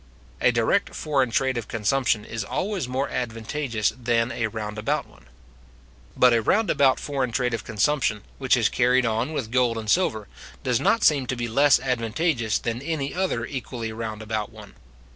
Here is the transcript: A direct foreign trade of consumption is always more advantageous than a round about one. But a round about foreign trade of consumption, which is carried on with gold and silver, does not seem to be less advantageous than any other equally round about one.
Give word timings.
A 0.41 0.51
direct 0.51 0.95
foreign 0.95 1.29
trade 1.29 1.59
of 1.59 1.67
consumption 1.67 2.25
is 2.25 2.43
always 2.43 2.87
more 2.87 3.07
advantageous 3.07 3.93
than 3.95 4.31
a 4.31 4.47
round 4.47 4.79
about 4.79 5.05
one. 5.05 5.27
But 6.17 6.33
a 6.33 6.41
round 6.41 6.71
about 6.71 6.99
foreign 6.99 7.31
trade 7.31 7.53
of 7.53 7.63
consumption, 7.63 8.23
which 8.39 8.57
is 8.57 8.67
carried 8.67 9.05
on 9.05 9.31
with 9.31 9.51
gold 9.51 9.77
and 9.77 9.91
silver, 9.91 10.27
does 10.63 10.79
not 10.79 11.03
seem 11.03 11.27
to 11.27 11.35
be 11.35 11.47
less 11.47 11.79
advantageous 11.79 12.57
than 12.57 12.81
any 12.81 13.13
other 13.13 13.45
equally 13.45 13.91
round 13.91 14.23
about 14.23 14.51
one. 14.51 14.73